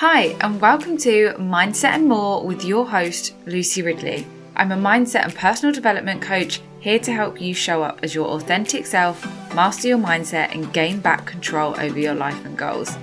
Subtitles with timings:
[0.00, 4.26] Hi, and welcome to Mindset and More with your host, Lucy Ridley.
[4.56, 8.28] I'm a mindset and personal development coach here to help you show up as your
[8.28, 9.22] authentic self,
[9.54, 12.96] master your mindset, and gain back control over your life and goals.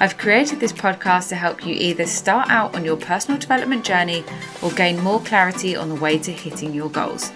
[0.00, 4.24] I've created this podcast to help you either start out on your personal development journey
[4.60, 7.30] or gain more clarity on the way to hitting your goals.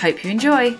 [0.00, 0.76] Hope you enjoy.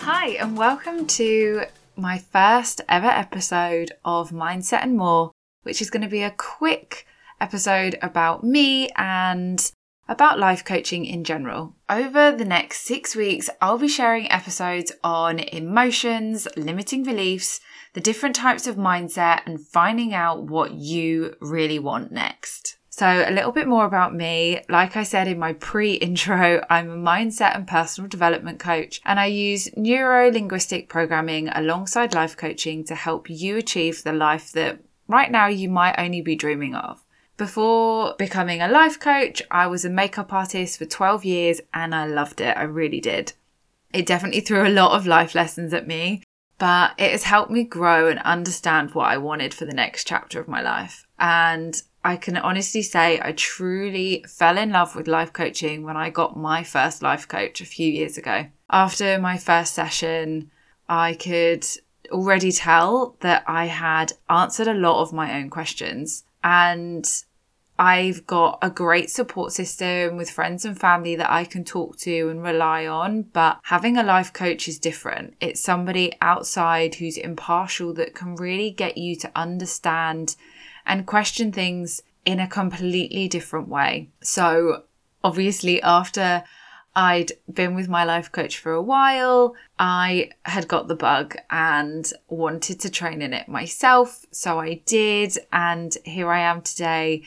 [0.00, 5.30] Hi, and welcome to my first ever episode of Mindset and More,
[5.62, 7.06] which is going to be a quick
[7.40, 9.72] episode about me and
[10.10, 11.76] about life coaching in general.
[11.88, 17.60] Over the next six weeks, I'll be sharing episodes on emotions, limiting beliefs,
[17.94, 22.76] the different types of mindset, and finding out what you really want next.
[22.88, 24.62] So, a little bit more about me.
[24.68, 29.20] Like I said in my pre intro, I'm a mindset and personal development coach, and
[29.20, 34.80] I use neuro linguistic programming alongside life coaching to help you achieve the life that
[35.10, 37.04] right now you might only be dreaming of.
[37.36, 42.06] Before becoming a life coach, I was a makeup artist for 12 years and I
[42.06, 42.56] loved it.
[42.56, 43.32] I really did.
[43.92, 46.22] It definitely threw a lot of life lessons at me,
[46.58, 50.38] but it has helped me grow and understand what I wanted for the next chapter
[50.38, 51.06] of my life.
[51.18, 56.10] And I can honestly say I truly fell in love with life coaching when I
[56.10, 58.46] got my first life coach a few years ago.
[58.70, 60.50] After my first session,
[60.88, 61.66] I could
[62.10, 67.08] already tell that I had answered a lot of my own questions and
[67.80, 72.28] I've got a great support system with friends and family that I can talk to
[72.28, 73.22] and rely on.
[73.22, 75.34] But having a life coach is different.
[75.40, 80.36] It's somebody outside who's impartial that can really get you to understand
[80.84, 84.10] and question things in a completely different way.
[84.20, 84.82] So,
[85.24, 86.44] obviously, after
[86.94, 89.54] I'd been with my life coach for a while.
[89.78, 94.26] I had got the bug and wanted to train in it myself.
[94.32, 95.38] So I did.
[95.52, 97.22] And here I am today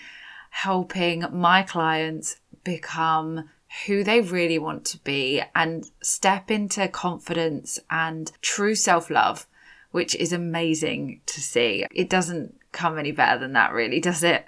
[0.50, 3.50] helping my clients become
[3.86, 9.48] who they really want to be and step into confidence and true self love,
[9.92, 11.86] which is amazing to see.
[11.92, 14.46] It doesn't come any better than that, really, does it?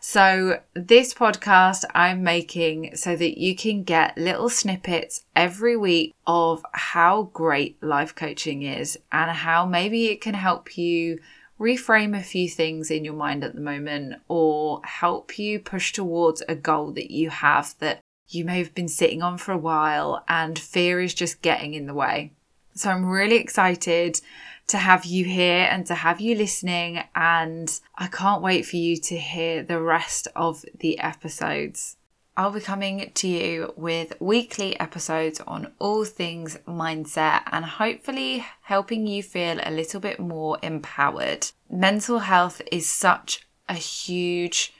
[0.00, 6.64] So, this podcast I'm making so that you can get little snippets every week of
[6.72, 11.20] how great life coaching is and how maybe it can help you
[11.58, 16.42] reframe a few things in your mind at the moment or help you push towards
[16.48, 20.22] a goal that you have that you may have been sitting on for a while
[20.28, 22.32] and fear is just getting in the way.
[22.74, 24.20] So I'm really excited
[24.68, 28.96] to have you here and to have you listening, and I can't wait for you
[28.96, 31.96] to hear the rest of the episodes.
[32.38, 39.06] I'll be coming to you with weekly episodes on all things mindset and hopefully helping
[39.06, 41.46] you feel a little bit more empowered.
[41.70, 44.74] Mental health is such a huge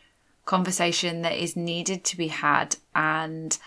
[0.44, 3.58] conversation that is needed to be had, and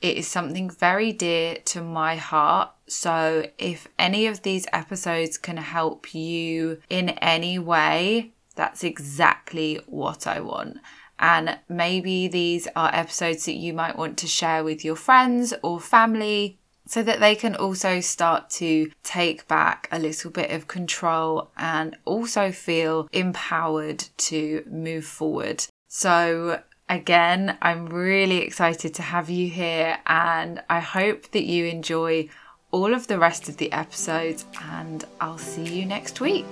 [0.00, 2.70] it is something very dear to my heart.
[2.86, 10.26] So, if any of these episodes can help you in any way, that's exactly what
[10.26, 10.78] I want.
[11.18, 15.80] And maybe these are episodes that you might want to share with your friends or
[15.80, 21.50] family so that they can also start to take back a little bit of control
[21.56, 25.66] and also feel empowered to move forward.
[25.88, 32.28] So, again, I'm really excited to have you here, and I hope that you enjoy
[32.70, 36.46] all of the rest of the episodes, and I'll see you next week.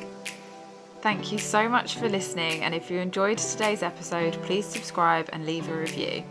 [1.02, 2.62] Thank you so much for listening.
[2.62, 6.24] And if you enjoyed today's episode, please subscribe and leave a review.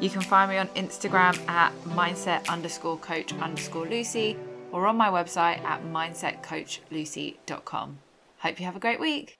[0.00, 4.36] You can find me on Instagram at mindset underscore coach underscore Lucy
[4.70, 7.98] or on my website at mindsetcoachlucy.com.
[8.38, 9.36] Hope you have a great week.